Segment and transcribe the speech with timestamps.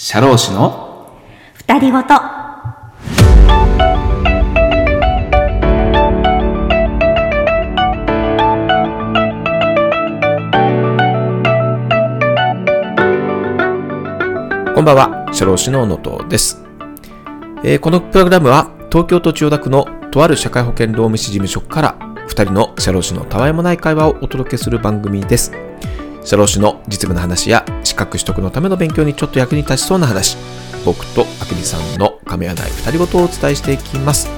[0.00, 1.10] 社労士の
[1.54, 2.14] 二人ごと。
[14.72, 16.62] こんばんは、社労士の野戸です、
[17.64, 25.50] えーこのプログラムは東京都千代田区のとある社会保険労務士事務所から二人の社労士のたわいもない会話をお届けする番組です。
[26.24, 30.36] 社労士の実務の話や資格取得のための勉強にちょっと役に立ちそうな話、
[30.84, 34.28] 僕とあくみさんの噛み合わない二人ごとをお伝えしていきます。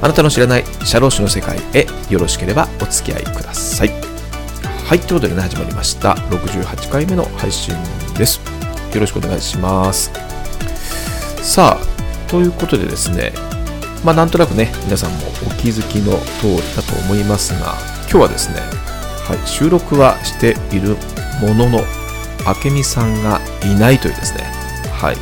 [0.00, 3.90] あなたの知らない社労士の世界へよろしければお付き合いください。
[4.86, 6.14] はい、ということでね、始まりました。
[6.14, 7.74] 68回目の配信
[8.16, 8.40] です。
[8.94, 10.10] よろしくお願いします。
[11.42, 13.32] さあ、ということでですね、
[14.04, 18.60] まあなんとなくね、皆さんもお気づきの通りだと思いますが、今日はですね、
[19.26, 20.96] はい、収録はしている
[21.40, 21.84] ものの、
[22.64, 24.44] 明美さんがいないというですね、
[24.92, 25.16] はい、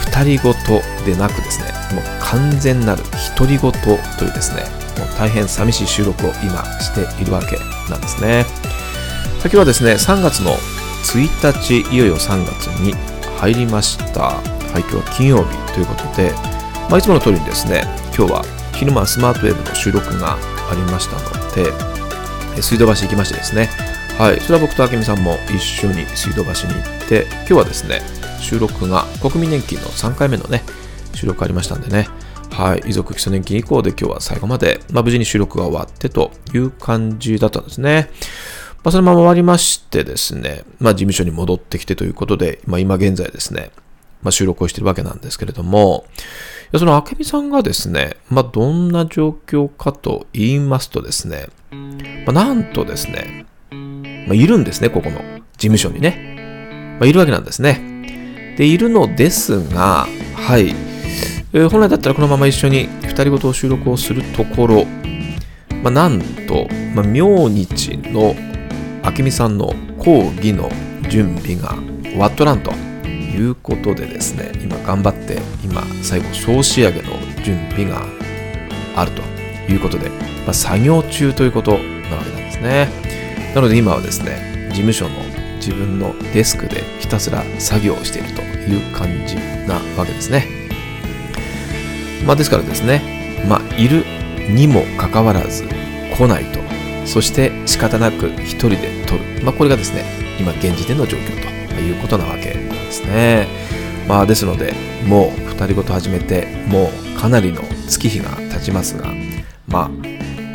[0.00, 3.02] 二人ごとでなくですね、もう完全なる
[3.36, 4.62] 独り言というですね、
[4.98, 7.58] もう大変寂しい収録を今しているわけ
[7.90, 8.46] なんですね。
[9.40, 10.56] 先はですね、3月の
[11.04, 12.94] 1日、いよいよ3月に
[13.38, 14.20] 入りました。
[14.20, 16.32] はい、今日は金曜日ということで、
[16.88, 17.84] まあ、いつもの通りにですね、
[18.16, 21.72] 今日は昼間スマートウェブの収録がありましたので、
[22.62, 23.70] 水道橋行きましてですね、
[24.20, 28.02] はい、それは僕と明美さんも一緒に水道橋に行って、今日はですね、
[28.38, 30.62] 収録が国民年金の3回目のね、
[31.14, 32.06] 収録ありましたんでね、
[32.50, 38.10] はい、遺族基礎年金以降で今日は最後まで、まあ、無事に収録が終わってという感じだったんですね。
[38.84, 43.70] まあ、そのまま終わりましてですね、まあ、事務所に戻ってきてということで、まあ、今現在ですね、
[44.22, 46.04] まあ、収録をしているわけなんですけれども、
[46.76, 51.46] その明美さんがですね、まあ、どんな状況かと言いますとですね、
[52.26, 53.46] まあ、なんとですね、
[54.26, 56.96] まあ、いるんですね、ここの事務所にね。
[57.00, 58.54] まあ、いるわけなんですね。
[58.56, 60.74] で、いるのですが、はい、
[61.52, 64.84] えー本来だったらこのまま一緒に二人ごと収録をするところ、
[65.82, 68.34] まあ、なんと、まあ、明日の
[69.04, 70.70] 明美さんの講義の
[71.08, 77.08] 準備が終わっとらんということでですね、今頑張って、今最後総仕上げの
[77.42, 78.02] 準備が
[78.94, 79.22] あると
[79.72, 80.08] いうことで、
[80.44, 81.82] まあ、作業中ということなわ
[82.22, 83.09] けなんですね。
[83.54, 85.14] なので今はですね、事務所の
[85.56, 90.46] 自分のデスクでひたすら作業をしているという感じなわけですね。
[92.24, 93.02] まあですからですね、
[93.48, 94.04] まあいる
[94.48, 95.64] にもかかわらず
[96.16, 96.60] 来ないと、
[97.06, 99.42] そして仕方なく一人で撮る。
[99.42, 100.04] まあこれがですね、
[100.38, 103.48] 今現時点の状況ということなわけなんですね。
[104.06, 104.74] まあですので、
[105.06, 109.12] もう二人ごと始めて、もうかなりの月日が経ちますが、
[109.66, 109.90] ま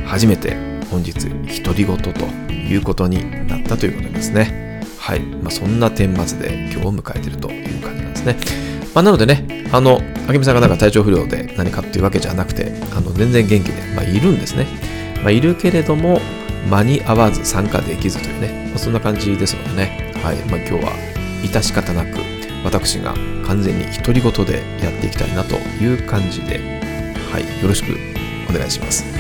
[0.03, 0.55] あ初めて
[0.89, 1.13] 本日
[1.61, 4.81] 独り言ということになったということですね。
[4.99, 5.19] はい。
[5.19, 8.65] まあそんな顛末で今日を迎えているという感じなんですね。
[8.95, 9.99] まあ、なのでね、あの、
[10.29, 14.67] 明美さんがなんか体調不良で何かっていうわけじゃなくて、あの、全然元気で、まあ、いるんですね。
[15.21, 16.21] まあ、いるけれども、
[16.69, 20.37] 間に合わず参加できずというね、まあ、そんな感じですのでね、はい。
[20.49, 20.93] まあ、今日は、
[21.43, 22.17] 致し方なく、
[22.63, 23.13] 私が
[23.45, 26.59] 完全に独り言でやっていきたいなという感じで、
[27.31, 27.61] はい。
[27.61, 27.97] よろしく
[28.49, 29.14] お願いします。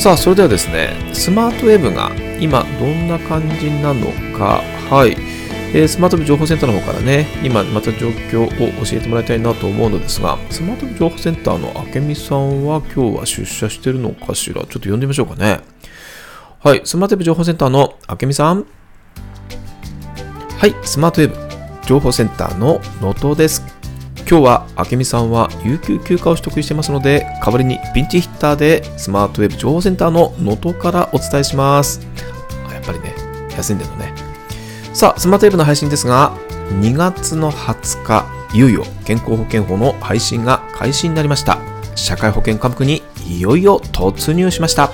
[0.00, 5.14] さあ、それではですね、スマートウェブが今どんな感じなのか、はい。
[5.74, 8.48] えースマートウェブ情報センターの方からね、今また状況を
[8.82, 14.62] 教えてもらいたいなと思うのですが、スマートウェブ情報センターの明美さんは今日は出社してるのかしら？
[14.62, 15.60] ちょっと呼んでみましょうかね。
[16.60, 18.64] はい、スマートウェブ情報センターの明美さん。
[20.56, 23.62] はい、スマートウェブ情報センターの野戸です。
[24.30, 32.06] 今日は明美さんは有給休暇を取得していますので、代わりにピンチヒッターでスマートウェブ情報センターの能登からお伝えします。
[32.72, 33.12] やっぱりね、
[33.56, 34.14] 休んでるのね。
[34.94, 36.32] さあ、スマートウェブの配信ですが、
[36.80, 38.24] 2月の20日、
[38.54, 41.58] いよいよ健康保険法の配信が開始になりました。
[41.96, 44.92] 社会保険科目にいよいよ突入しました。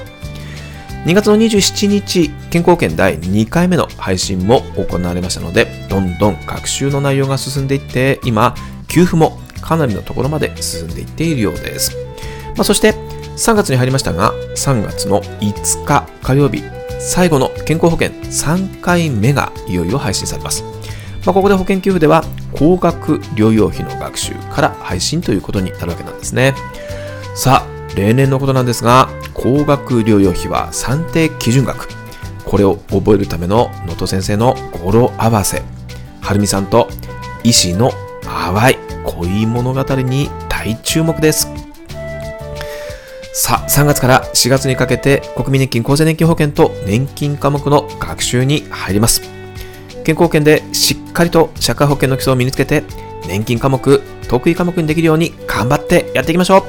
[1.05, 8.55] 2月の27日、健康保険第2回目の配信も行われましたので、どんどん学習の内容が進んでいって、今、
[8.97, 11.95] 給付もかなりのところまで進んでいっているようです。
[12.57, 12.95] まあ、そして、
[13.37, 16.63] 3月に入りましたが、3月の5日火曜日、
[16.99, 20.65] 最後の健康保険3回目がいよいよ配信されます。
[21.27, 26.55] まあ、ここで保険給付では、高額療養費の学習から配信ということになるわけなんですね。
[27.35, 31.87] さあ、例年のことなんですが、高額療養費は算定基準額。
[32.47, 35.63] これを覚えるための能登先生の語呂合わせ。
[36.23, 36.89] はるみさんと
[37.45, 37.93] 医師の
[38.25, 41.49] 淡い恋物語に大注目です。
[43.33, 49.23] さあ、3月から4月にかけて国民年金厚生年金保険と年金科目の学習に入ります。
[50.05, 52.83] 健康保険でしっかりと社会保険の基礎を身につけて、
[53.27, 56.63] 年金科目、得意科目にできるように頑張ってやっていきましょう。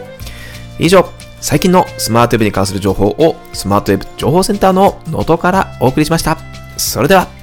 [0.79, 6.37] 以上、最近のスマートウェブに関する情報をスマートウェブ情報センターの能登からお送りしました。
[6.77, 7.36] それでは。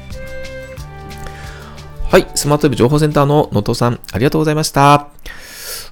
[2.15, 5.09] はい、スマートウェブ情報センターの能登さん、ありがとうございました。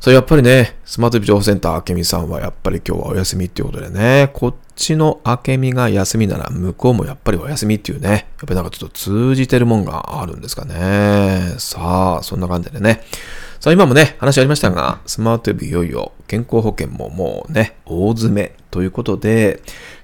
[0.01, 11.57] それやっぱりね、スマートウェブ情報センター、あけみさんはやっぱり今日はお休みっていうことでね、こっちのあけみが休みなら向こうもやっぱりお休みっていうね、やっぱりなんかちょっと通じてるもんがあるんですかね。
[11.59, 13.03] さあ、そんな感じでね。
[13.59, 19.61] さあ、今もね、話ありましたが、スマートウェブいよいよ健康保険ももうね、大詰めということで、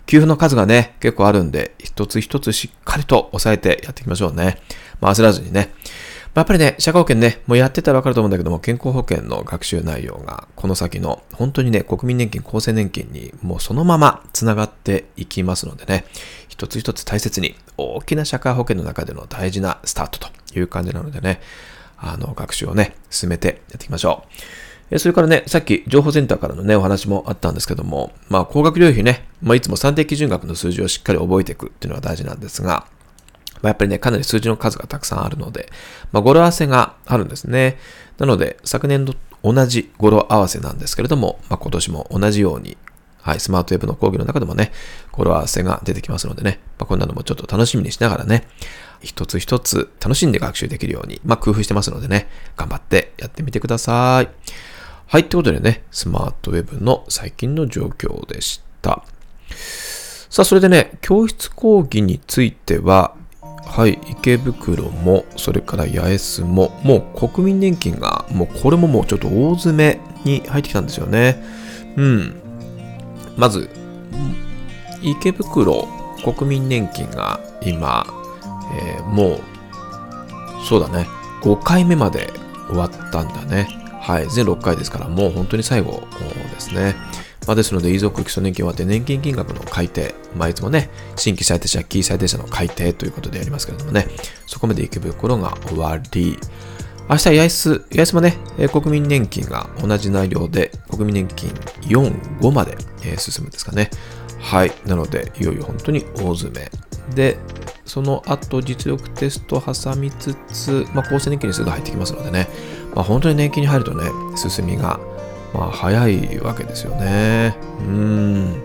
[0.06, 4.60] 給付の数がね、結構あるんで、一つ一つしっかりと抑えてやっていきましょうね。
[5.00, 5.72] まあ焦らずにね。
[6.38, 16.04] やっぱりね、社会保険ね、もうやってたらわかると思うんだけども、健康保険の学習内容が、この先の、本当にね、国民年金、厚生年金に、もうそのまま繋がっていきますのでね、
[16.48, 21.40] 一つ一つ大切に、大きな社会保険の中での大事なスタートという感じなのでね、
[21.96, 24.24] あの、学習をね、進めてやっていきましょ
[24.90, 24.98] う。
[24.98, 32.86] それからね、さっき情報センターからのね、お話もあったんですけども、まあ、高額療費ね、まあ、いつも算定基準額の数字をしっかり覚えていくっていうのが大事なんですが、
[33.62, 35.70] まあ、やっぱりね、かなり数字の数がたくさんあるので、
[36.12, 37.78] まあ、語呂合わせがあるんですね。
[38.18, 42.76] なので、昨年と同じ語呂合わせなんですけれども、まあ、今年も同じように、
[43.20, 44.72] はい、スマートウェブの講義の中でもね、
[45.12, 48.48] 語呂合わせが出てきますのでね、まあ、こんなのもちょっと楽しみにしながらね、
[49.00, 54.28] 一つ一つ楽しんで学習できるように、まあ、工夫してますのでね、頑張ってやってみてください。
[55.06, 59.04] はい、ということでね、スマートウェブの最近の状況でした。
[60.28, 63.14] さあ、それでね、教室講義については、
[63.64, 71.42] はい、池袋も、それから八重洲も、もう国民年金が、もうこれももうちょっと大詰めに入ってきたんですよね。
[71.96, 72.40] うん。
[73.36, 73.68] まず、
[75.02, 75.88] 池袋
[76.24, 78.06] 国民年金が今、
[78.76, 79.40] えー、もう、
[80.68, 81.06] そうだね、
[81.42, 82.30] 5回目まで
[82.68, 83.68] 終わったんだね。
[84.00, 86.02] はい、全6回ですから、もう本当に最後
[86.52, 86.96] ですね。
[87.48, 94.06] まあ、ですので、遺族基礎年金終わって年金金額の改定、まあ、いつもね、新規最低者、キー最低者の改定ということでやりますけれどもね、
[94.46, 96.38] そこまで行くところが終わり、
[97.08, 98.36] 明日、八重洲、八重洲もね、
[98.70, 101.48] 国民年金が同じ内容で、国民年金
[101.88, 102.76] 4、5まで
[103.16, 103.88] 進むんですかね。
[104.40, 104.72] はい。
[104.84, 106.70] なので、いよいよ本当に大詰め。
[107.14, 107.38] で、
[107.86, 112.46] その後、実力テスト挟みつつ、まあ、厚生年金にすぐ入ってきますのでね、
[112.94, 114.04] まあ、本当に年金に入るとね、
[114.36, 115.00] 進みが
[115.54, 117.56] まあ、早いわけですよね。
[117.80, 118.62] うん。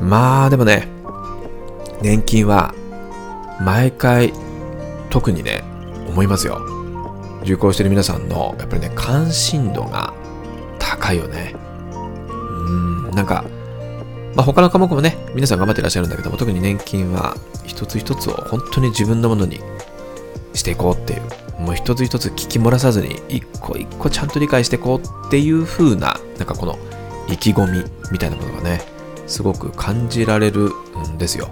[0.00, 0.88] まあ、でもね、
[2.02, 2.74] 年金は、
[3.60, 4.32] 毎回、
[5.10, 5.62] 特にね、
[6.08, 6.60] 思いますよ。
[7.42, 10.12] 受講してる皆さんの、やっぱりね、関心度が
[10.78, 11.54] 高いよね。
[11.92, 13.44] うん、なんか、
[14.34, 19.60] まあ、他の科目もね、皆さん頑張ってらっしゃるんだけども、特に年金は一つ一つを本当に自分のものに
[20.54, 21.22] していこうっていう、
[21.60, 26.78] もう一つ一つ聞き漏らさずに、一個一個ちゃんと理解していこうっていう風な、なんかこの
[27.28, 28.82] 意気込みみたいなものがね、
[29.26, 30.70] すごく感じられる
[31.14, 31.50] んですよ。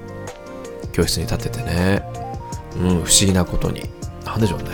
[0.93, 2.03] 教室に立っててね。
[2.77, 3.83] うん、不思議なことに。
[4.25, 4.69] なんでしょうね。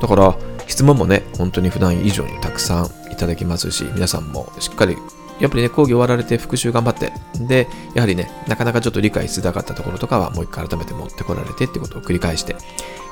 [0.00, 4.96] だから、質問もね、本当に普段以上にたくさんいただきますし、皆さんもしっかり
[5.40, 12.56] やっぱりね、講義終わられて復習頑張って、で、やはりね、なかなかちょっと理解しづらかったところとかは、もう一回改めて持ってこられてってことを繰り返して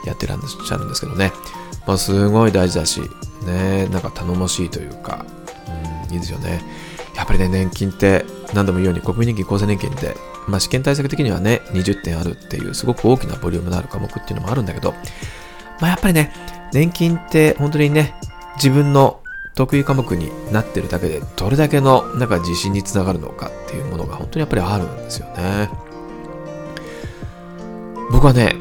[0.05, 1.33] やってらっしゃるんですけどね。
[1.87, 3.01] まあ、すごい大事だし、
[3.47, 5.25] ね、なんか頼もしいというか、
[6.07, 6.63] うん、いいですよね。
[7.17, 10.15] やっぱりね、年金って、何度も言うように国民年金、厚生年金って、
[10.47, 14.93] まあ、試験対策的にはね、20点あるっていう、すごく大きなボリュームのある科目っていうのもあるんだけど、
[15.81, 16.33] まあ、やっぱりね、
[16.73, 18.15] 年金って本当にね、
[18.57, 19.21] 自分の
[19.59, 25.69] 得意科目になってるだけでどれだけのなんか自信につながるのかっていうものが本当にやっぱりあるんですよね。
[28.13, 28.55] 僕はね、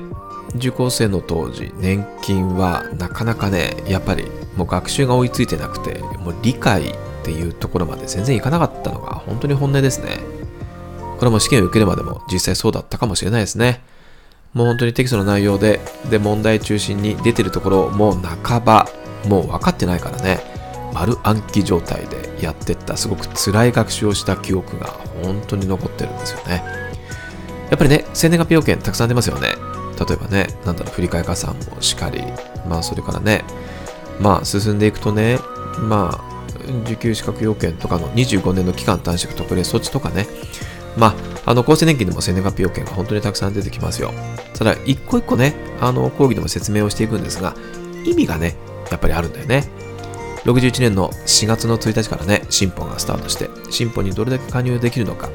[0.55, 4.25] 受講生の当時、年金はなかなかね、やっぱり
[4.55, 10.17] もう学習が追いついてなくて、もう理解っていうところまで全然いかなかったのが本当に本音ですね。
[11.19, 13.83] これも試験を受けるまでも実際そうだったかもしれないですね。
[14.53, 18.87] もう本当にテキストの内容で、で、問題中心に出てるところをもう半ば、
[19.27, 20.56] もう分かってないからね。
[20.93, 24.87] 丸暗記状態でやってったすごく辛い学習をした記憶が
[25.23, 26.63] 本当に残ってるんですよね。
[27.69, 29.49] やっぱりね、生年月日要件たくさん出ますよね。
[29.99, 32.23] 例えばね、なんだろう、振り替え加算もしかり、
[32.69, 33.43] まあそれからね、
[34.19, 35.39] まあ進んでいくとね、
[35.79, 36.37] まあ
[36.83, 40.27] 受給資格要件とかの25年の期間短縮特例措置とかね、
[40.97, 41.15] ま
[41.45, 44.11] あ、あの、厚生年金でも生年月日要件が本当にたくさん出てきますよ。
[44.55, 47.55] ただ、一個一個ね、あの、講義でも説明をしていくんですが、
[48.03, 48.55] 意味がね、
[48.89, 49.69] やっぱりあるんだよね。
[50.47, 55.29] 61年の4月の1日からね、新法がスタートして、新法にどれだけ加入できるのか、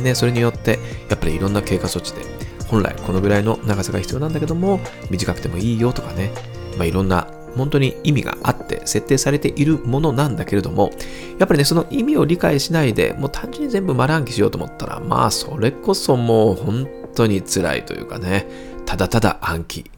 [0.00, 2.20] ね、それによって、やっぱりいろんな経過措置で
[2.68, 4.78] 本来このぐらいの長さが必要なんだけども、
[5.10, 6.30] 短くてもいいよとかね、
[6.78, 10.92] まあ、いろんな本当に意味があって設定されているものなんだけれども、
[11.38, 18.46] やっぱりね、その意味を理解しないで、もう単純に全部丸暗記しようと思ったら、まあ、それこそもう本当に辛いというかね、
[18.84, 19.90] ただただ暗記、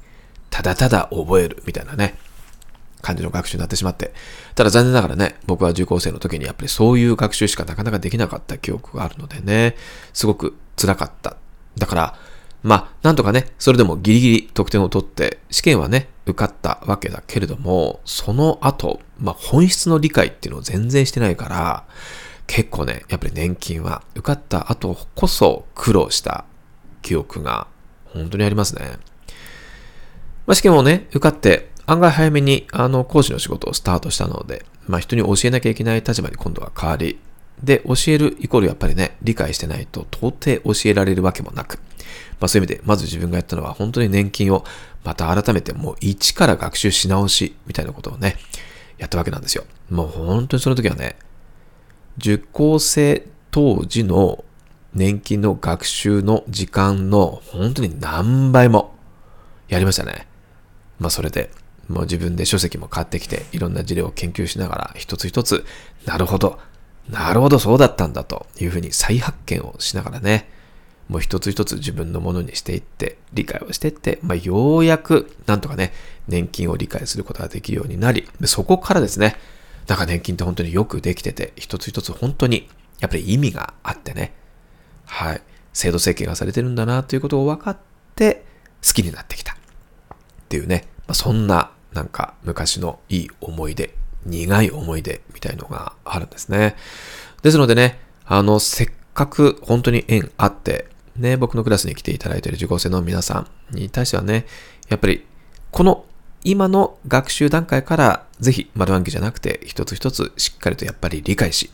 [0.49, 2.15] ただただ覚えるみたいなね、
[3.03, 4.13] 感じの学習になってしまって。
[4.55, 9.77] ただ残念ながらね、僕は受講生の時にやっぱりそういう学習しかなかなかできなかった記憶があるのでね、
[10.13, 11.37] すごく辛かった。
[11.77, 12.19] だから、
[12.63, 21.85] まあ、なんとかね、それでもギリギリ得点を取って、試験はね、受かったわけだけれども、その後、まあ、本質の理解っていうのを全然してないから、
[22.47, 26.45] 結構ね、やっぱり年金は受かった後こそ苦労した
[27.03, 27.69] 記憶が
[28.07, 28.99] 本当にありますね。
[30.47, 37.19] まあ、試験もね、受かって案外早めにあの講師の仕事をスタートしたので、まあ、人に教えなきゃいけない立場に今度は変わり、
[37.63, 41.79] で、教えるイコールやっぱりね、理解してないと到底教えられるわけもなく、
[42.41, 44.65] まあそういう意味で、まず自分がやったのは本当に年金を
[45.03, 48.37] また改めてもう一から学習し直しみたいなことをね、
[48.99, 49.65] やったわけなんですよ。
[49.89, 51.17] もう本当にその時はね、
[52.19, 54.45] 受講生当時の
[54.93, 58.95] 年金の学習の時間の本当に何倍も
[59.69, 60.29] やりましたね。
[61.01, 61.51] まあそれで、
[61.89, 65.65] もう自分で書籍も買ってきて、いろんな事例を研究しながら、一つ一つ、
[66.05, 66.59] なるほど、
[67.11, 70.49] なるほど、そうだったんだというふうに再発見をしながらね、
[71.09, 75.93] もう一つ一つ自分のものにしていって、理解をしていって、まあ、ようやく、なんとかね、
[76.29, 79.37] 年金を理解することができるようになり、そこからですね、
[79.87, 82.69] なんか年金って本当によくできてて、一つ一つ本当に、
[83.01, 84.35] やっぱり意味があってね、
[85.07, 85.43] はい、
[85.73, 87.79] 制度設計がされてるんだなということを分かっ
[88.15, 88.45] て、
[88.87, 89.55] 好きになってきた。
[89.55, 89.57] っ
[90.49, 93.95] ていうね、まあ、そんな、なんか昔のいい思い出、
[94.27, 96.77] 苦い思い出みたいのがあるんですね。
[97.43, 104.47] ですのでね、あの、せっかく本当に縁あって、ね、僕のクラスに来ていただいている受講生の皆さんに対してはね、
[104.89, 105.27] やっぱり、
[105.71, 106.05] この
[106.45, 111.71] 今の学習段階からぜひ丸暗記じゃなくて一つ一つしっかりとやっぱり理解し、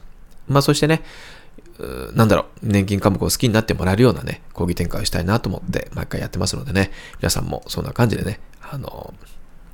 [0.48, 1.02] まあそしてね、
[2.14, 9.12] なんだろう、年金科目を好きになってもらえるようなね、講義展開をしたいなと思って毎回やってますのでね、皆さんもそんな感じでね、あの、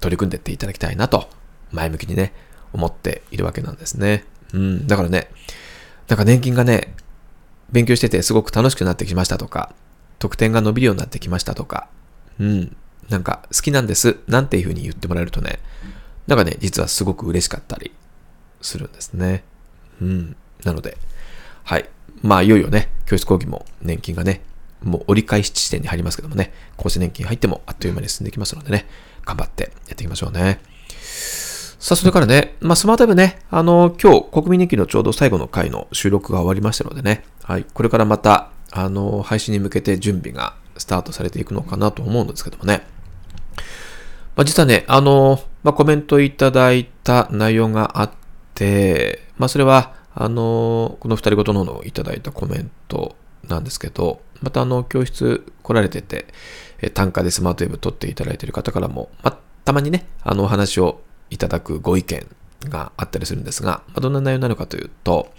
[0.01, 1.29] 取り組んでいっていただきたいなと、
[1.71, 2.33] 前向きにね、
[2.73, 4.25] 思っているわけなんですね。
[4.53, 5.31] うん、だからね、
[6.09, 6.95] なんか年金がね、
[7.71, 9.75] 勉強しててすごく楽しくなってきましたとか、
[10.19, 11.89] 得点が伸びるようになってきましたとか、
[12.39, 12.77] うん、
[13.09, 15.59] なんか好きなんです、なんていう風に言ってもらえるとね、
[16.27, 17.93] なんかね、実はすごく嬉しかったり
[18.61, 19.45] するんですね。
[20.01, 20.37] うん。
[20.65, 20.97] なので、
[21.65, 21.89] はい。
[22.23, 24.43] まあ、いよいよね、教室講義も年金がね、
[24.83, 28.87] もう折り返し地点に入りますけどもね、講師年金入ってもあっという間に進んでいきますのでね、
[29.31, 30.61] 頑張ってやっていきましょうね。
[31.79, 42.83] さあ、それからね、まあ、スマートウェブね、あの、今日、国民年金のちょうど最後の回の収録が終わりましたのでね、はい、これからまた、あの、配信に向けて準備がスタートされていくのかなと思うんですけどもね。
[44.37, 48.11] まあ、実はね、あの、まあ、コメントいただいた内容があっ
[48.55, 53.17] て、まあ、それは、あの、この二人ごとののいただいたコメント
[53.49, 56.27] なんですけど、またあの、教室来られてて、
[56.83, 62.27] え単価でスマートウェブ撮っていただいている方からも、まあ、たまにね、あの、お話をいただくご意見
[62.65, 65.33] があったりするんですが、まあ、どんな内容なのかというと、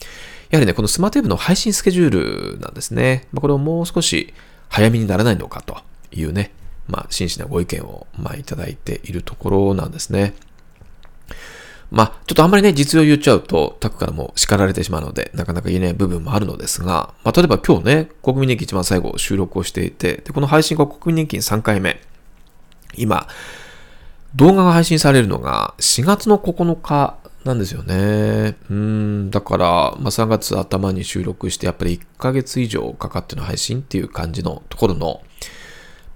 [0.50, 3.28] やはりね、このスマートウェブの配信スケジュールなんですね。
[3.32, 4.34] まあ、これをもう少し
[4.70, 5.78] 早めにならないのかと
[6.12, 6.52] いうね、
[6.88, 10.34] まあ、真摯なご意見を、まあ、いただいているところなんですね。
[11.92, 22.00] まあ、ちょっとあんまりね、実用言っちゃうと、タクからも叱られてしまうので、なかなか言えない部分もあるのですが、まあ、例えば今日ね、国民年金一番最後収録をしていて、で、この配信が国民年金3回目。
[22.96, 23.28] 今、
[24.36, 28.56] 動画が配信されるのが4月の9日なんですよね。
[28.70, 35.22] うん、だから、まあ、3月頭に収録して、やっぱり1ヶ月以上かかっての配信っていう感じのところの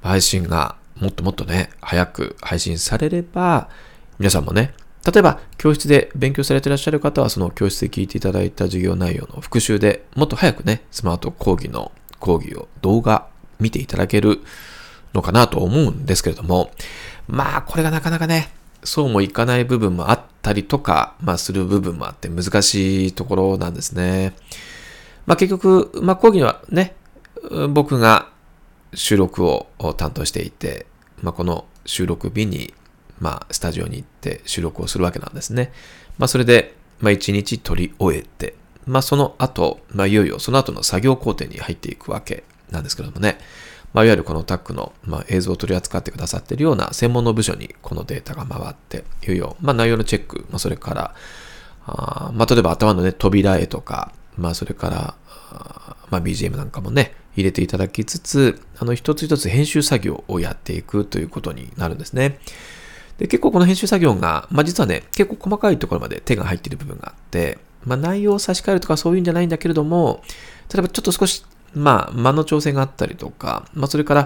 [0.01, 3.67] 配信がもっともっとね、早く配信されれば、
[4.19, 4.73] 皆さんもね、
[5.05, 13.27] 例えば教室で勉強されていらっしゃる方は、その教室で聞いていただいた授業内容の復習でもっと早くね、スマート講義の講義を動画
[13.59, 14.41] 見ていただける
[15.13, 16.71] のかなと思うんですけれども、
[17.27, 18.49] まあ、これがなかなかね、
[18.83, 24.35] そうもいかない部分もあったりとか、まあ、する部分もあって難しいところなんですね。
[25.25, 26.95] まあ、結局、まあ、講義はね、
[27.69, 28.29] 僕が
[28.93, 30.85] 収録を担当していて、
[31.21, 32.73] まあ、この収録日に、
[33.19, 35.71] まあ、スタジオに行って収録をするわけなんですね。
[36.17, 38.55] まあ、それで、まあ、一日取り終えて、
[38.85, 43.37] まあ、その後、まあ、いよいよその後の作業工程に入っていくわけなんですけどもね。
[43.93, 51.15] まあ、いわゆるこのタックの、まあ、映像を取り扱ってくださっているような専門の部署にこのデータが回って、いよいよ、まあ、内容のチェック、まあ、それから、
[51.85, 55.15] あまあ、例えば頭のね、扉絵とか、まあ、それから、
[56.09, 62.39] まあ、BGM なんかもね、入れていただきつつ、あの、一つ一つ編集作業をやっていくということになるんですね。
[63.17, 70.21] で、結構この編集作業が、まあ、実はね、結構細かいところまで手が入っている部分があって、まあ、内容を差し替えるとかそういうんじゃないんだけれども、
[70.73, 74.21] 例えばちょっと少し、まあ、間の調整があったりとか、まあ、それから、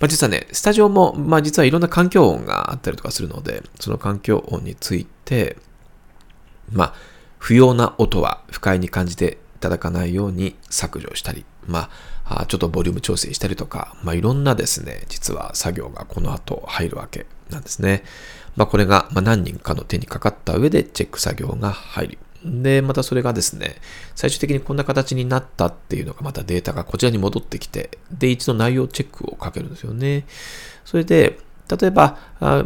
[0.00, 5.56] まあ、実はね、スタジオも、まあ、実はいろんな環境音があったりとかするので、その環境音について、
[6.70, 6.94] まあ、
[7.38, 11.88] 不要な音は不快に感じていただかないように削除したり、ま
[12.24, 18.04] あ、ちょっとボリューム調整したりとか、まあ、いろんなですね、実は作業がこの後入るわけなんですね。
[18.56, 22.18] まあ、これが何人かの手にかかった上でチェック作業が入る。
[22.44, 23.76] で、またそれがですね、
[24.14, 30.26] 最終的にこんな形になったっていうのがまたデータがこちらに戻ってきて、で、一度内容チェックをかけるんですよね。
[30.84, 31.38] それで、
[31.68, 32.16] 例えば、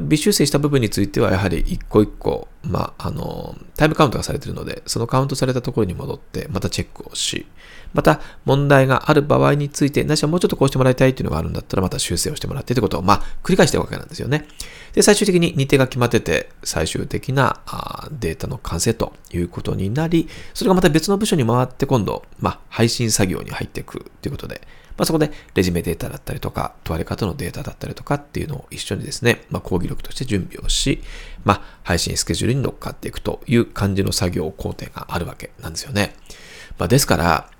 [0.01, 7.47] 微修正した部分については、やはり一個一個、まあ、あの、タイムカウントがされているので、そのカウントされたところに戻って、またチェックをし、
[7.93, 14.47] また問題がある場合について、なしはもうちょっとこうしてもらいたいっていうのがあるんだったら、また修正をしてもらってということを、まあ、繰り返してるわけなんですよね。
[14.93, 17.61] で、最終的に日程が決まってて、最終的な
[18.13, 24.63] データの完成ということになり、それがまた別の部署に回って今度、まあ、配信作業に入っていくということで、
[24.97, 31.03] まあ、そこでレジュメデータだったりとか、問われ方のデータだったりとかっていうのを一緒にですね、まあ、講義録として準備をし、
[31.45, 36.15] まあ、配信スケジュールに乗っかっていくという感じの作業工程があるわけなんですよね。
[36.79, 37.51] まあ、ですから、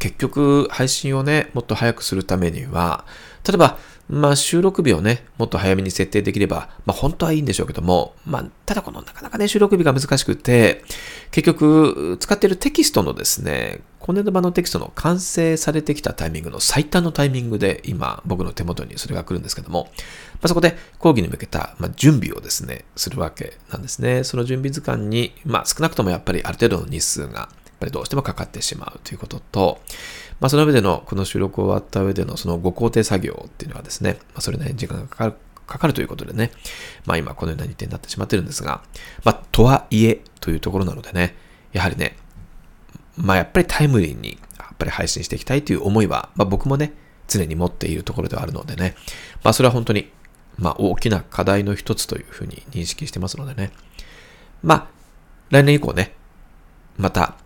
[0.00, 3.04] 結局配信をね、もっと早くするためには、
[3.46, 3.78] 例えば、
[4.08, 10.82] まあ収録日をね、もっと早めに設定できれば、まあ本当はいいんでしょうけども、まあただこのなかなかね、収録日が難しくて、
[11.30, 19.90] 結局使っているテキストのですね、今年度版のテキストの完成されてきたタイミングの最短のタイミングで今僕の手元にそれが来るんですけども、
[20.32, 24.24] まあ、そこで講義に向けた、まあ、準備をですね、するわけなんですね。
[24.24, 27.48] その準備時間に、まあ少なくともやっぱりある程度の日数が
[27.80, 29.80] ぱりどうしてもかかってしまうということと、
[30.38, 35.34] まあ、その上での、この収録終わった上でのそのご工程作業っていうのはですね、まあ、それなりに時間がかかる
[35.70, 36.50] かかるということでね、
[37.06, 38.82] まあ今このような日程になってしまってるんですが、
[39.24, 41.36] まあとはいえというところなのでね、
[41.72, 42.16] やはりね、
[43.16, 46.92] まあやっぱりタイムリーにやっぱり配信していきたいという思いは、まあ僕もね、
[47.28, 48.96] 常に持っているところではあるのでね、
[49.44, 50.10] まあそれは本当に、
[50.58, 53.70] まあ大きな課題の一つというふうに認識してますのでね、
[54.64, 54.86] まあ
[55.50, 56.16] 来年以降ね、
[56.98, 57.36] また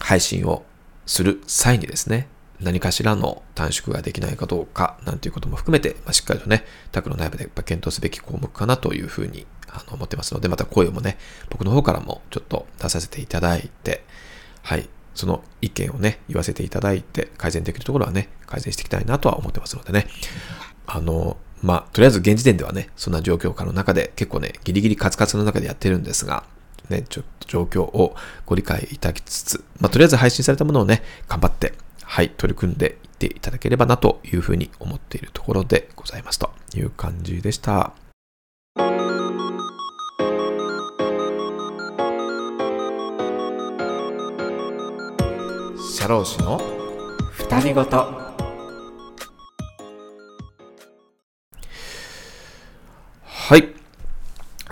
[0.00, 0.64] 配信を
[1.06, 2.28] する際にですね、
[2.60, 11.16] 何かしらの短縮ができないかどうかなんていうことも含めて、まあ、しっかりとね、タクの内部でやっぱ検討すべき項目かなというふうにあの思ってますので、また声もね、
[11.48, 14.04] 僕の方からもちょっと出させていただいて、
[14.62, 20.06] はい、その意見をね、言わせていただいて、改善できるところはね、改善していきたいなとは思ってますのでね、
[20.86, 26.44] あの、まあ、とりあえず現時点ではね、そんな状況下の中で結構ね、ギリギリカツカツの中でやってるんですが、
[26.90, 28.14] ね、ちょっと状況を
[28.46, 31.72] ご理解いただきつつ、まあ、とりあえず配信されたものをね、頑張って、
[32.02, 37.92] はい、取り組んでいっていただければなというふうに思っているところでございますという感じでした。
[46.00, 46.60] 社労士の
[47.32, 47.96] 二人ごと。
[53.22, 53.74] はい。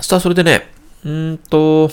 [0.00, 0.70] さあ、それでね、
[1.04, 1.90] うんと、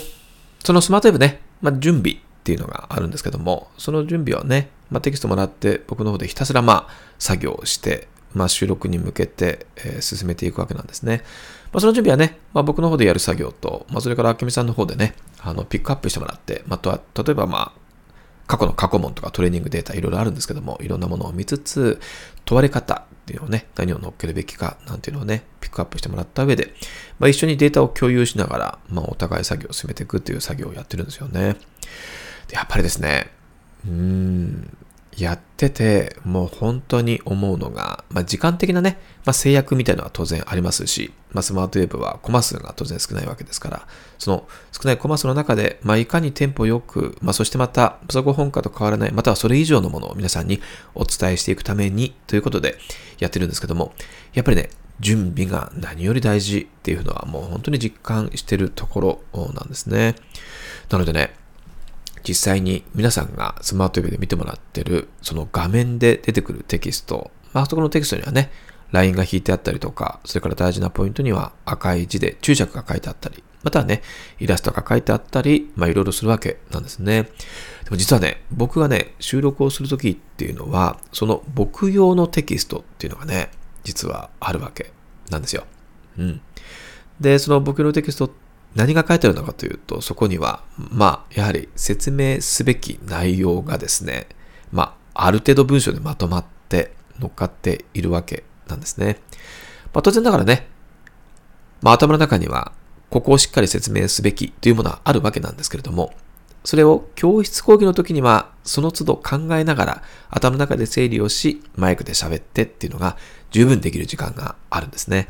[0.66, 11.22] そのスマートウェブね、まあ、準備っていうのがあるんですけども、その準備をね、まあ、テキストもらって僕の方でひたすらまあ作業して、まあ、収録に向けて、えー、進めていくわけなんですね。
[11.72, 17.72] まあ、その準備はね、まあ、僕の方でやる作業と、まあ、それから明美さんの方でね、あのピックアップしてもらって、まあ、とは例えばまあ
[18.48, 22.00] 過去の過去問とかトレーニングデータいろいろあるんですけども、いろんなものを見つつ、
[22.44, 26.72] 問われ方っていうのをね、何を乗っけるべきかなんていうのをね、ピックアップしてもらった上で、
[27.18, 31.56] まあ、一緒にデータを共有しながら、まあ、お互い作業を進めていくっていう作業をやってるんですよね。
[32.46, 33.32] でやっぱりですね、
[33.84, 34.76] うーん、
[35.16, 43.86] やってて、もう本当に思うのが、まあ、時間的なね、まあ、制約みたいのは当然ありますし、まあ、スマートウェブはコマ数が当然少ないわけですから、
[44.18, 50.60] その少ないコマ数の中で、まあ、いかにテンポよく、まあ、そしてまた、パソコン本価と変わらない、またはそれ以上のものを皆さんに
[50.94, 52.78] お伝えしていくためにということで
[53.18, 53.94] やってるんですけども、
[54.34, 54.68] やっぱりね、
[55.00, 60.14] 準備が何より大事っていうのはもう本当に実感してるところなんですね。
[60.90, 61.34] なのでね、
[62.26, 68.50] 実際に皆さんがスマートウェブで見てもらってる、その画面で出てくるテキスト、まあそこのテキストにはね、
[68.90, 74.02] ラインが引いてあったりとか、それから大事なポイントには赤い字で注釈が書いてあったり、またはね、
[74.38, 77.24] イラストが書いてあったり、まあいろいろするわけなんですね。
[77.84, 83.50] でも実はね、僕がね、収録をするときっていうのは、その僕用のテキストっていうのがね、
[83.84, 84.92] 実はあるわけ
[85.30, 85.64] なんですよ。
[86.18, 86.40] うん。
[87.20, 88.30] で、その僕用のテキストっ
[88.74, 94.26] 何が書いてあるのかというと、そこには、まあ、やはり説明すべき内容がですね、
[94.70, 99.20] まあ、ある程度文章でまとまって乗っかっているわけなんですね。
[99.94, 100.68] まあ、当然ながらね、
[101.80, 102.72] まあ、頭の中には、
[103.10, 106.12] ここをしっかり説明すべきというものはあるわけなんですけれども、
[106.64, 113.16] それを教室講義の時には、その都度考えながら、頭の中で整理をし、マイクで喋ってっていうのが
[113.52, 115.28] 十分できる時間があるんですね。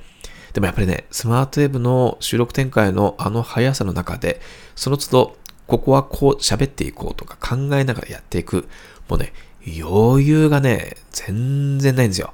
[0.57, 4.41] でもやっぱりね、スマートウェブの収録展開のあの速さの中で、
[4.75, 8.67] その都度、ここはこう喋っていこうとか考えながらやっていく、
[9.07, 9.35] もうね、
[9.67, 12.33] 余裕がね、全然ないんですよ。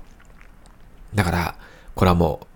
[1.17, 1.57] だから、
[1.97, 2.47] これはもう、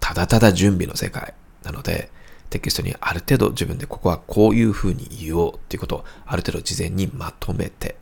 [0.00, 1.32] ただただ準備の世界
[1.62, 2.10] なので、
[2.50, 7.94] テキストにある程度自分でここはこういうふうに言おうっていうことをある程度事前にまとめて、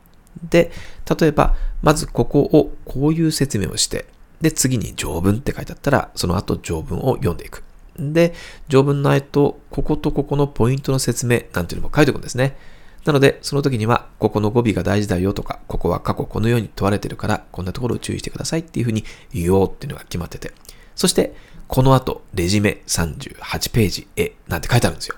[0.49, 0.73] で、
[1.21, 4.07] 例えば、まずここをこういう説明をして、
[4.41, 7.63] で、次に条文って書いてあったら、その後条文を読んでいく。
[7.99, 8.35] で、
[8.69, 12.57] 条文の後、こことここのポイントの説明なんていうのも書いておくんですね。
[13.05, 20.53] なので、その時には、ここの語尾が大事だよとか、ここは過去このように問われてるから、こんなところを注意してくださいっていうふうに言おうっていうのが決まってて。
[20.97, 21.35] そして、
[21.69, 25.17] この後、レジメ38ページへなんて書いてあるんですよ。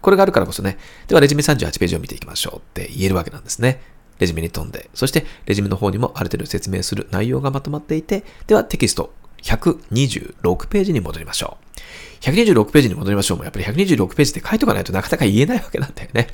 [0.00, 0.76] これがあるからこそね、
[1.06, 3.80] ではレジメ38ページを見ていきましょうって言えるわけなんですね。
[4.18, 11.64] レジメに飛んで、そしてレジメの方にもある程度説明する内容がまとまっていて、ではテキスト126ページに戻りましょう。
[12.24, 16.28] 126ページに戻りましょうも、やっぱり126ページで書いとかないとなかなか言えないわけなんだよね。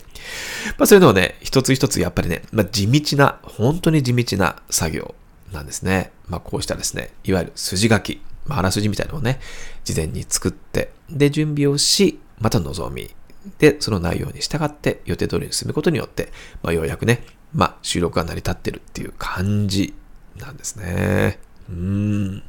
[0.79, 5.15] まあそういうのをね、一つ一つやっぱりね、まあ地道な、本当に地道な作業
[5.53, 6.13] なんですね。
[6.29, 9.41] まあこうしたですね、いわゆる筋書き、まああらすじみたいなのをね、
[9.85, 13.11] 事前に作って、で準備をし、また望み、
[13.59, 17.25] で、その内容に従って予定通りに進むことによって、まあようやくね、
[17.55, 19.95] まあ収録が成り立ってるっていう感じ
[20.39, 21.39] なんですね。
[21.69, 22.43] うん。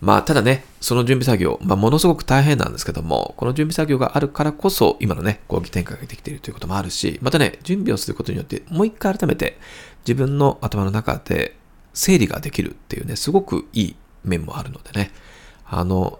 [0.00, 9.58] まあ、ただね、その準備作業、まあ、ものすごく大変なんですけども、この準備作業があるからこそ、今のね、講義展開ができているということもあるし、またね、準備をすることによって、もう一回改めて、
[10.06, 11.54] 自分の頭の中で
[11.92, 15.10] 整理ができるっていうね、すごくいい面もあるのでね、
[15.72, 16.18] あの、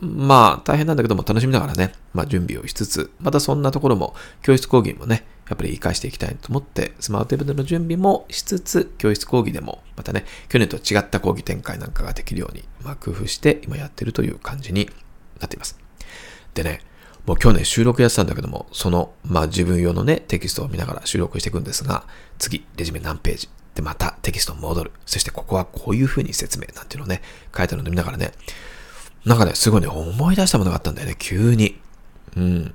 [0.00, 14.90] まあ、大変なんだけども楽しみながらね、まあ、準備をしつつ、またそんなところも、教室講義もね、やっぱり活かしていきたいと思って、スマートウェブでの準備もしつつ、教室講義でも、またね、去年と違った講義展開なんかができるように、まあ、工夫して今やってるという感じに
[15.38, 15.78] なっています。
[16.54, 16.80] でね、
[17.26, 22.04] もう去年収録やってたんだけども、その、まあ自分用のね、テキストを見ながら収録していくんですが、
[22.38, 23.48] 次、レジュメ何ページ。
[23.74, 24.92] で、またテキスト戻る。
[25.06, 27.22] そしてここはこういう風に説明なんていうのをね、
[27.56, 28.32] 書いてあるのを見ながらね、
[29.24, 31.80] なんかね、すごいね、思い出したものがあったんだよね、急に。
[32.36, 32.74] うん。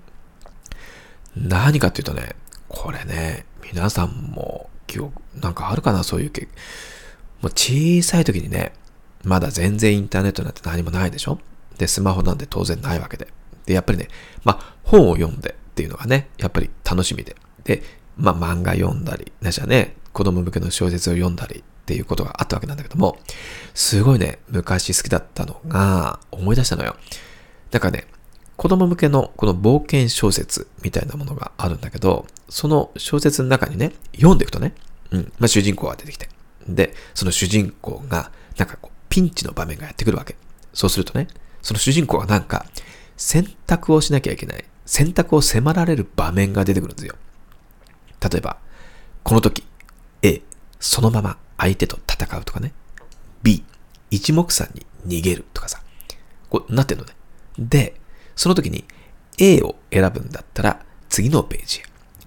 [1.35, 2.35] 何かっていうとね、
[2.67, 6.47] これね、皆さんも記憶、なんかあるかな、そういう経
[7.41, 8.73] もう小さい時にね、
[9.23, 11.39] まだ全然インターネットなんて何もないでしょ？
[11.77, 13.27] で、スマホなんて当然ないわけで。
[13.65, 14.07] で、やっぱりね、
[14.43, 17.35] まあ、本を読んでっていうのがね、やっぱり楽しみで。
[17.63, 17.81] で、
[18.17, 23.19] まあ、漫画読んだり、なしはね、子供向けの小説を読んだりっていうことがあったわけなんだけども、
[23.75, 26.95] すごいね、昔好きだったのが、思い出したのよ。
[27.69, 28.07] だからね、
[28.55, 34.73] 子供向けのこの冒険小説みたいなものがあるんだけど、その小説の中にね、読んでいくとね、
[35.11, 36.27] うん、まあ、主人公が出てきて。
[36.67, 40.35] で、その主人公が、なんかこう、ピンチの場面がやってくるわけ。
[40.73, 41.27] そうするとね、
[41.61, 42.65] その主人公がなんか、
[43.15, 44.65] 選択をしなきゃいけない。
[44.87, 47.15] 選択を迫られる場面が出てくるんですよ。
[48.27, 48.57] 例えば、
[49.23, 49.63] この時、
[50.23, 50.41] A、
[50.79, 52.73] そのまま相手と戦うとかね。
[53.43, 53.63] B、
[54.11, 54.85] 一目散に
[55.19, 55.81] 逃げるとかさ。
[56.49, 57.13] こうなってんのね。
[57.57, 57.99] で、
[58.35, 58.85] その時に
[59.39, 61.83] A を選ぶんだったら次のページへ。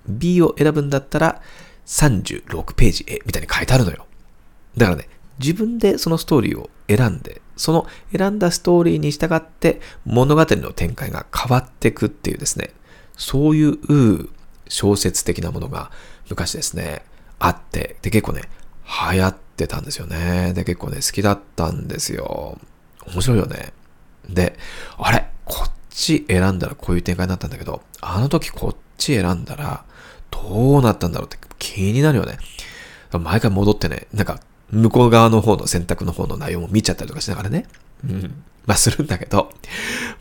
[0.06, 1.42] B を選ぶんだったら
[1.86, 4.06] 36ページへみたいに書いてあるのよ。
[4.76, 7.86] だからね、自分でそのストーリーを選んで、その
[8.16, 12.70] 選んだストーリーに従って物語の展開が変わってくっていうですね、
[13.16, 14.28] そういう
[14.68, 15.90] 小説的なものが
[16.28, 17.04] 昔ですね、
[17.38, 18.42] あって、で結構ね、
[19.12, 20.52] 流行ってたんですよね。
[20.54, 22.58] で結構ね、好きだったんですよ。
[23.06, 23.72] 面白いよね。
[24.28, 24.58] で、
[24.96, 29.84] あれこっち選んだらこういう展開になったんだけど、あの時こっち選んだら
[30.30, 32.38] どうなったんだろうって気になるよね。
[33.12, 37.66] 毎回戻ってね、なんか向こう側の方の選択の方の内容も見ちゃったりとかしながらね。
[38.04, 38.42] うん。
[38.66, 39.50] まあするんだけど、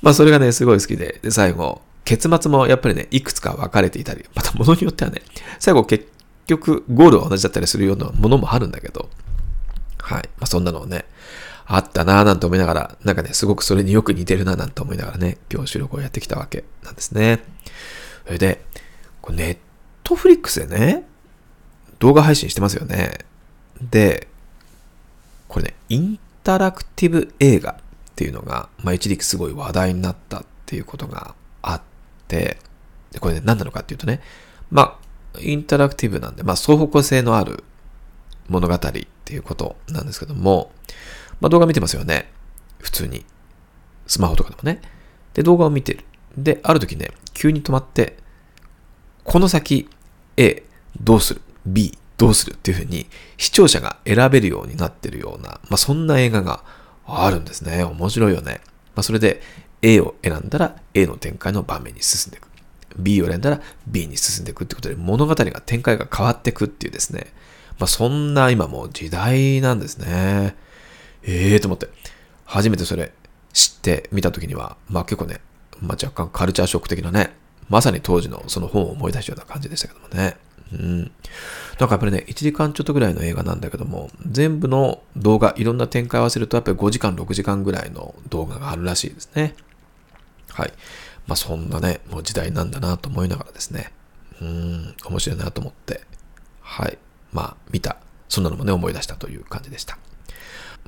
[0.02, 5.22] まあそれがね、すごい好きで、で、最後、結末もやっぱりね、いくつか分かれていたり、また物によってはね、
[5.60, 6.10] 最後結
[6.48, 9.10] 局ゴールは同じだったりするようなものもあるんだけど、
[10.00, 10.30] はい。
[10.38, 11.06] まあそんなのをね、
[11.66, 17.44] あったなぁなんて思いながら、なんかね、すごくそれによく似てるなぁなんて思いながらね、今日収録をやってきたわけなんですね。
[18.26, 18.64] それで、
[19.22, 19.58] こネッ
[20.04, 21.08] トフリックスでね、
[22.00, 23.18] 動画配信してますよね。
[23.82, 24.28] で、
[25.50, 27.76] これね、インタラクティブ映画っ
[28.16, 31.82] ていうのが、まあ一時期すごい話題になったっていうことがあっ
[32.28, 32.58] て、
[33.12, 34.22] で、これね、何なのかっていうとね、
[34.72, 35.07] まあ、
[35.42, 37.64] インタラクティブなんで、まあ双方向性のある
[38.48, 40.72] 物語っていうことなんですけども、
[41.40, 42.32] まあ動画見てますよね。
[42.80, 43.26] 普通に。
[44.08, 44.82] スマホとかでもね。
[45.34, 46.06] で、動画を見てる。
[46.38, 48.18] で、ある時ね、急に止まって、
[49.24, 49.90] この先
[50.38, 50.64] A
[51.02, 52.54] どうする ?B どうする？
[52.54, 56.64] っていうふうに視聴者が選べるようになってるような、まあそんな映画が
[57.06, 57.84] あるんですね。
[57.84, 58.62] 面白いよね。
[58.96, 59.42] まあそれで
[59.82, 62.47] A を選んだら A の展開の場面に進んでいく。
[62.98, 67.34] B を選んだら B に進んでいくってことで物語が展開が変わっていくっていうですね。
[67.80, 70.56] まあそんな今もう時代なんですね。
[71.24, 71.90] ええー、と思って。
[72.46, 73.12] 初めてそれ
[73.54, 75.42] 知ってみたときには、まあ結構ね、
[75.82, 77.34] まあ若干カルチャーショック的なね、
[77.70, 80.38] まさに当時のその本を思い出したような感じでしたけどもね。
[80.74, 81.00] うん。
[81.00, 89.56] なんかやっぱりね、1時間ちょっとぐらいの映画なんだけども、全部の動画、いろんな展開を合わせると、やっぱり5時間、6時間ぐらいの動画があるらしいですね。
[90.50, 90.74] はい。
[91.28, 93.92] まあそんなね、もう時代なんだなと思いながらですね。
[94.42, 96.02] うん、面白いなと思って、
[96.62, 96.98] はい。
[97.32, 97.98] まあ見た、
[98.30, 99.98] そんなのもね、思い出したという感じでした。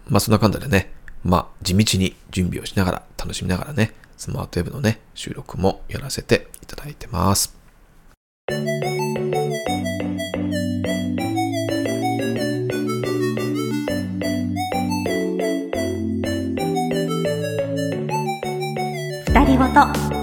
[0.07, 7.55] まあそんな感じでね、まあ地道に準備をしながら、楽しみながらね、スマートウェブのね、収録もやらせていただいてます。
[19.27, 19.67] 二人ご
[20.13, 20.18] と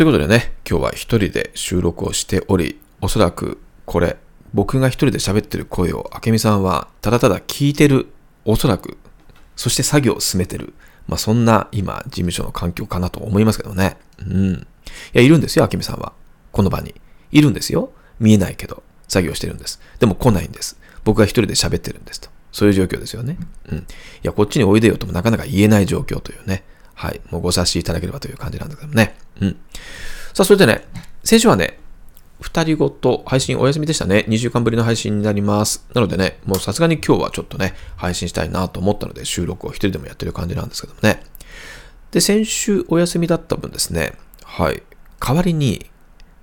[0.00, 4.16] ということでね、今日は一人で収録をしており、おそらくこれ、
[4.54, 8.06] 僕が一人で喋ってる声を、明美さんはただただ聞いてる、
[8.46, 8.96] おそらく、
[9.56, 10.72] そして作業を進めてる。
[11.06, 13.98] まあそんな今、事務所の環境かなと思いますけどね。
[14.20, 14.54] うん。
[14.54, 14.66] い
[15.12, 16.14] や、いるんですよ、明美さんは。
[16.50, 16.94] この場に。
[17.30, 17.92] いるんですよ。
[18.20, 19.82] 見えないけど、作業してるんです。
[19.98, 20.78] でも来ないんです。
[21.04, 22.30] 僕が一人で喋ってるんですと。
[22.52, 23.36] そういう状況ですよね。
[23.70, 23.78] うん。
[23.80, 23.82] い
[24.22, 26.64] や、こっちにおいでよともなかなか言えない状況というね。
[27.00, 27.20] はい。
[27.30, 29.16] もうご察しいただければという感じなんだけどね。
[29.40, 29.56] うん。
[30.34, 30.84] さあ、それでね、
[31.24, 31.78] 先週はね、
[32.42, 34.26] 二人ごと配信お休みでしたね。
[34.28, 35.86] 2週間ぶりの配信になります。
[35.94, 41.22] なのでね、もうさすがに今日はちょっとね、配信したいなと思ったので収録を一人でもやってる感じなんですけどもね。
[42.10, 44.12] で、先週お休みだった分ですね、
[44.44, 44.82] はい。
[45.18, 45.90] 代わりに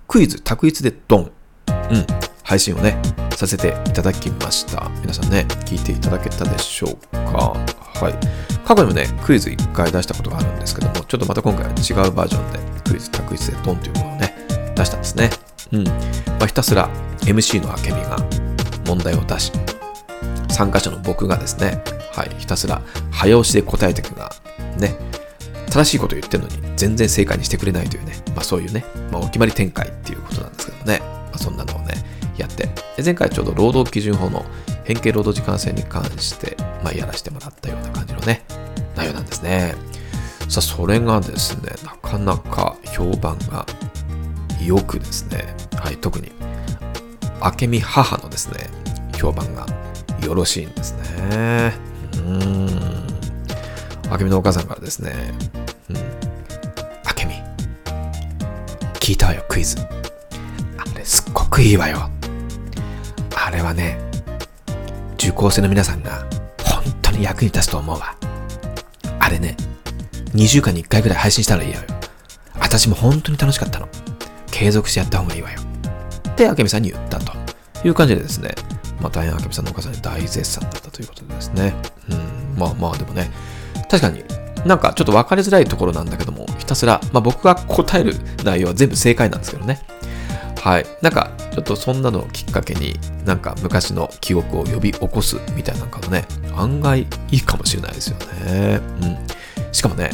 [0.08, 1.32] クイズ択一でドン。
[1.68, 2.08] うん。
[2.42, 3.00] 配信をね、
[3.36, 4.90] させていただきました。
[5.02, 7.54] 皆さんね、聞いていただけたでしょうか
[8.00, 8.57] はい。
[8.68, 14.36] 過去にもね、クイズ1回出したことがあるんですけども、ちょっとまた今回は違うバージョンでクイズ択一でドンというものをね、
[14.76, 15.30] 出したんですね。
[15.72, 15.84] うん。
[15.86, 15.94] ま
[16.42, 16.90] あ、ひたすら
[17.22, 18.18] MC のあけみが
[18.86, 19.54] 問題を出し、
[20.50, 24.36] 参加者の僕がですね、はい、ひたすら早押しで答えていくが、
[24.78, 24.98] ね、
[25.70, 31.94] 正しいこと言ってるのに全然正解にしてくれないというね、まあそういうね、まあお決まり展開っていうことなんですけどね、まあそんなのをね、
[32.38, 34.46] やって、で前回ちょうど労働基準法の
[34.84, 38.44] 変形労働時間制に関して、まあやらせてもらったような感じのね、
[38.96, 39.76] 内容なんですね。
[40.50, 43.66] さあ、それがですね、なかなか評判が
[44.64, 45.46] よくですね、
[45.76, 46.32] はい、特に、
[47.62, 48.70] 明美母のですね、
[49.18, 49.66] 評判が
[50.26, 51.74] よろしいんですね。
[52.16, 52.68] うん。
[54.10, 55.14] 明美のお母さんからですね、
[55.90, 55.96] うん。
[55.96, 56.02] 明
[57.28, 57.36] 美、
[59.00, 59.78] 聞いたわよ、クイズ。
[60.78, 62.10] あれ、すっごくいいわよ。
[63.58, 63.98] あれはね、
[65.16, 66.28] 受講生の皆さんが
[66.64, 68.16] 本当に役に立つと思うわ。
[69.18, 69.58] あれね、
[70.36, 71.84] 2週間に1回ぐらい配信したらいいわよ。
[72.60, 73.90] 私も本当に楽しかったの。
[74.52, 75.60] 継続してやった方がいいわよ。
[76.36, 77.34] で、あけみさんに言ったと
[77.84, 78.54] いう感じでですね、
[79.02, 81.74] まあ大変あけみさんのお母さんに大絶賛だったということでですね。
[82.12, 83.32] うん、まあまあでもね、
[83.90, 84.24] 確かに
[84.68, 89.82] なんかちょっと分かりづらいところなんだけども、ひたすら、まあ僕が答える内容は全部正解なんですけどね。
[90.62, 90.86] はい。
[91.02, 96.24] なんか、ちょっとそんなのをきっかけに、なんか昔の記憶を呼び起こすみたいなのがね、
[96.56, 98.80] 案外いいかもしれないですよね。
[99.02, 99.74] うん。
[99.74, 100.12] しかもね、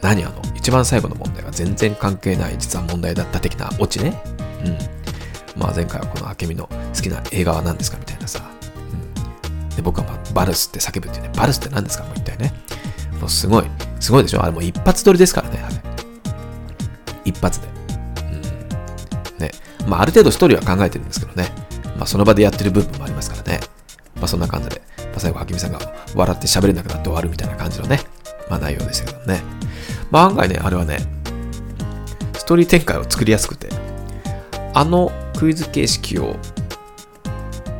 [0.00, 4.22] 何あの、一番最後の問題が全然関係ない実は問題だった的なオチね。
[4.64, 5.60] うん。
[5.60, 8.40] まあ前回はこの明美の好きな映画は何ですかみたいなさ。
[8.40, 9.68] うん。
[9.76, 11.30] で、僕はまあバルスって叫ぶってね。
[11.36, 12.54] バルスって何ですかもう一体ね。
[13.20, 13.64] もうすごい、
[14.00, 14.42] すごいでしょ？
[14.42, 15.74] あれもう一発撮りですからね、あれ。
[17.26, 17.68] 一発で。
[17.68, 19.38] うん。
[19.38, 19.50] ね。
[19.86, 21.50] まあある程度ストーリーは考えてるんですけどね。
[21.96, 23.60] まあその場でやってる部分もありますからね。
[24.16, 25.78] まあそんな感じで、まあ、最後、は明美さんが
[26.14, 28.00] 笑って喋れなくなって終わるみたいな感じのね。
[28.48, 29.42] まあ内容でしたけどね。
[30.10, 30.98] まあ案外ね、あれはね、
[32.34, 33.68] ストーリー展開を作りやすくて、
[34.74, 36.36] あのクイズ形式を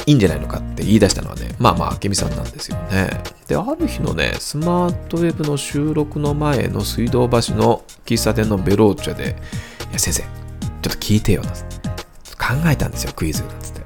[0.07, 3.11] いいんじゃないのかって言い出したのはね、まあまあ、明美さんなんですよね。
[3.47, 9.37] で、ある日のね、スマートウェブの収録の前の水道橋の喫茶店のベローチェで、
[9.91, 11.53] いや、先生、ちょっと聞いてよ、な
[12.67, 13.81] えたんですよ、クイズ、なんつって。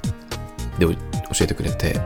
[0.85, 0.97] で、教
[1.41, 1.99] えてくれて、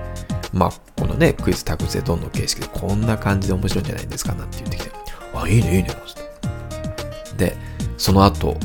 [0.53, 4.91] まあ、このね、クイズタグでどんどん形式でこんな感じで面白いんじゃないですかなんて言ってきて、
[5.33, 7.45] あ、いいね、いいね、なんつって。
[7.51, 7.57] で、
[7.97, 8.57] その後、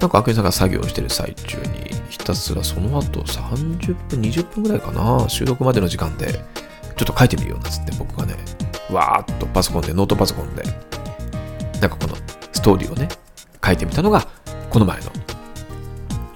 [0.00, 6.32] なんか、あけみさんが作業してる最中に、ひたすらその後30分、20分ぐらいかな、収録までの時間で、
[6.96, 8.36] ちょっと書いてみようなつって僕がね、
[8.90, 10.62] わーっとパソコンで、ノートパソコンで、
[11.80, 12.16] なんかこの
[12.52, 13.08] ストーリーをね、
[13.64, 14.26] 書いてみたのが、
[14.70, 15.10] この前の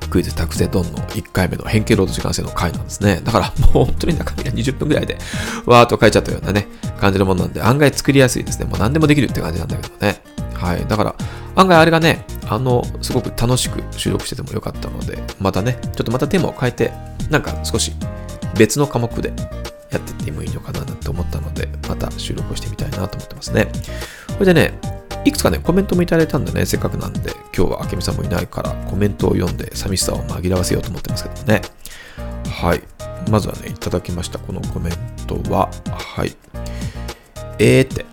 [0.08, 3.20] クイズタクゼドンの1回目の変形ロード時間制の回なんですね。
[3.22, 5.18] だからもう本当に中身が20分ぐらいで
[5.66, 6.66] わーっと書いちゃったようなね、
[7.00, 8.66] 感じのものなんで案外作りやすいですね。
[8.66, 10.22] もう何でもできるって感じなんだけどね。
[10.54, 10.84] はい。
[10.86, 11.14] だから
[11.56, 16.92] 案外あれがね、あの、すごく楽しく収録しててもよかったので、またね、ちょっとまたテーマを変えて、
[17.30, 17.92] なんか少し
[18.56, 19.32] 別の科目で
[19.90, 23.66] やってってもいいのかななんて思ったので、また収録をしてみたいなと思ってますね。
[24.28, 24.78] これでね、
[25.24, 31.62] いくつかね、コメントもいただいたんでね、せっかくなんで、今日はあけみさんもいないから、コメントを読んで寂しさを紛らわせようと思ってますけどね。
[32.50, 32.82] はい。
[33.30, 34.92] まずはね、いただきました、このコメン
[35.26, 36.34] トは、はい。
[37.58, 38.06] えーって、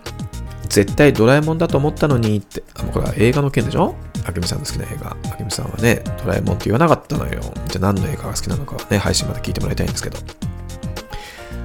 [0.68, 3.94] 絶対ドラえもんだと思ったのにって、あの、これは映画の件でしょ？
[4.26, 5.16] あけみさんの好きな映画。
[5.32, 7.40] あけみさんはね、ドラえもんって言わなかったのよ。
[7.68, 10.18] じゃあ何の映画が好きなのかはね、配信まで聞いてもらいたいんですけど。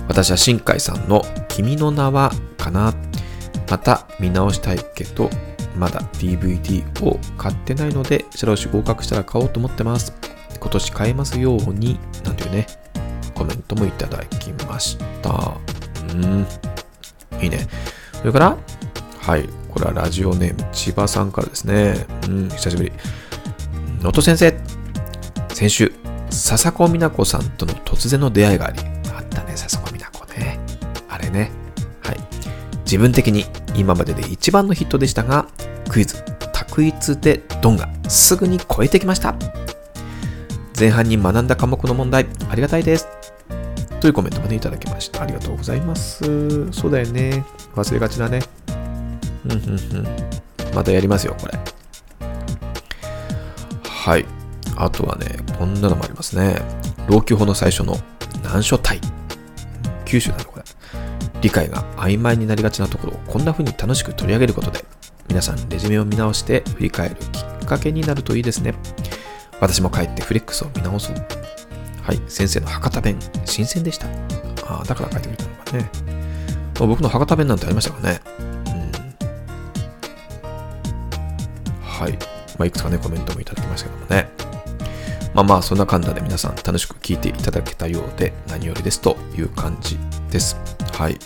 [0.07, 3.20] 私は新海さんの君の名はかなって
[3.71, 5.29] また見直したいけど、
[5.77, 10.13] まだ DVD を買ってないので、白押し合格したら買おうと思ってます。
[10.59, 12.67] 今年買えますように、なんていうね、
[13.33, 15.55] コメントもいただきました。
[16.13, 16.45] うん、
[17.41, 17.65] いいね。
[18.11, 18.57] それから、
[19.21, 22.05] はい、これはラジオネーム、千葉さんからですね。
[22.27, 22.91] うん、久しぶり。
[23.99, 24.53] 能登先生、
[25.53, 25.93] 先週、
[26.29, 28.81] 笹子美奈子さんとの突然の出会いがあり、
[29.15, 30.59] あったね、笹子美奈子ね。
[31.07, 31.51] あれね。
[32.03, 32.17] はい。
[32.83, 35.47] 自分的に今までで一番のヒットでしたが、
[35.89, 39.35] クイズ、択一でドンがすぐに超えてきました。
[40.79, 43.07] 前半に学んだ科目の問題、ありがたいです。
[43.99, 45.21] というコメントもね、いただきました。
[45.21, 46.71] ありがとうございます。
[46.71, 47.45] そうだよね。
[47.75, 48.41] 忘れがちだね。
[49.45, 49.63] うんうんう
[50.01, 50.07] ん。
[50.73, 51.59] またやりますよ、これ。
[53.83, 54.25] はい。
[54.75, 56.61] あとはね、こんなのもありますね。
[57.07, 57.97] 老朽法の最初の
[58.43, 58.99] 難所体。
[60.05, 60.50] 九州なの。
[61.41, 64.85] 理解が曖昧になりがちなところをこんな風に楽しく取り上げることで、
[65.27, 68.75] 皆さんレジュメを見直して振り返るきっかけになるといいですね。
[69.59, 71.15] 私も帰ってフレックスを見直そう。
[72.01, 74.07] はい、先生の博多弁、新鮮でした。
[74.65, 75.89] ああ、だから書いてみたのかね。
[76.75, 78.19] 僕の博多弁なんてありましたかね。
[78.65, 78.91] うん。
[81.81, 82.13] はい。
[82.57, 84.29] まあ、いくつかね、コメントもいただきましたけどもね。
[85.33, 89.97] まあまあ、そんな感じで皆さん楽しく聞いていただけたようで何よりですという感じ
[90.29, 90.57] です。
[91.01, 91.17] はい。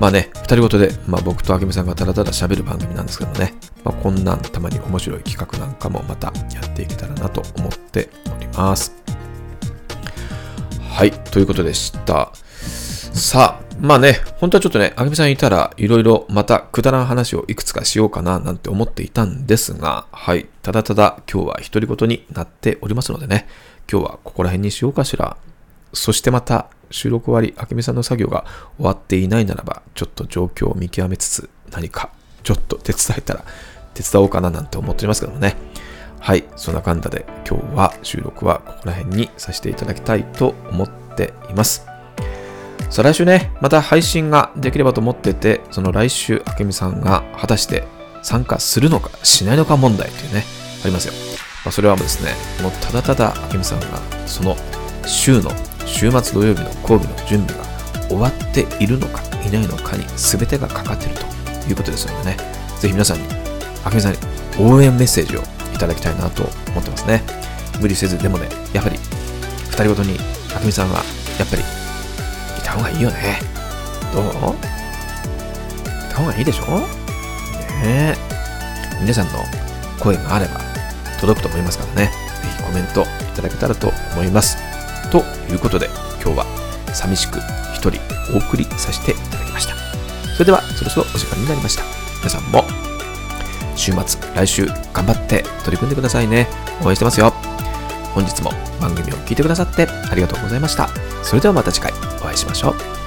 [0.00, 8.92] まあね、二人ごとで、まあ僕とあけみさんがただただ喋る番組なんですけどね、まあこんなんたまに面白い企画なんかもまたやっていけたらなと思っております。
[10.90, 12.32] はい、ということでした。
[12.34, 23.46] さあ、まあね、本当はちょっとね、あけみさんいたらいろいろまたくだらん話をいくつかしようかななんて思っていたんですが、はい、ただただ今日は独り言になっておりますのでね、
[23.88, 25.36] 今日はここら辺にしようかしら。
[25.92, 28.44] そしてまた収録終わり、あけみさんの作業が
[28.76, 32.10] 終わっていないならば、ちょっと状況を見極めつつ、何か
[32.42, 33.44] ちょっと手伝えたら
[33.94, 35.56] 手伝おうかななんて思っておりますけどもね。
[36.20, 41.86] はい、そんな感じで今日は収録はここら辺にさせていただきたいと思っています。
[42.90, 47.84] さあ来週ね、また配信ができればと思ってて、その来週、あけみさんが果たして
[48.22, 50.44] 参加するのかしないのか問題というね、
[50.84, 51.14] ありますよ。
[51.64, 53.86] まあ、それはですね、もうただただあけみさんが
[54.26, 54.56] その
[55.04, 55.50] 週の
[55.96, 57.64] 週末土曜日の講義の準備が
[58.08, 61.22] 終わっているのかいないのかに全てがかかっていると
[61.70, 62.36] いうことですのでね、
[62.78, 63.24] ぜひ皆さんに、
[63.82, 64.18] あけみさんに
[64.58, 65.40] 応援メッセージを
[65.74, 67.22] いただきたいなと思ってますね。
[67.80, 68.98] 無理せず、でもね、やはり、
[69.70, 70.18] 二人ごとに、
[70.54, 71.02] あけみさんは、
[71.38, 71.64] やっぱり、い
[72.62, 73.40] た方がいいよね。
[74.12, 74.24] どう？
[74.26, 74.30] い
[76.10, 76.80] た方がいいでしょ？
[77.82, 78.16] ねえ。
[79.00, 79.38] 皆さんの
[79.98, 80.60] 声があれば
[81.20, 82.06] 届くと思いますからね。
[82.06, 82.12] ぜ
[82.56, 83.04] ひコメントい
[83.34, 84.58] ただけたらと思います。
[85.10, 85.18] と
[85.52, 85.88] いうことで、
[86.22, 86.46] 今日は
[86.94, 87.38] 寂しく
[87.74, 88.00] 一人
[88.34, 89.74] お送りさせていただきました。
[90.34, 91.82] それでは、そろそろお時間になりました。
[92.18, 92.64] 皆さんも、
[93.76, 96.48] 週末、来週、頑張って取り組んでくださいね。
[96.82, 97.32] 応援してますよ。
[98.14, 100.88] 本日も番組を聞いてくださってありがとうございました。
[101.22, 103.05] それではまた次回お会いしましょう。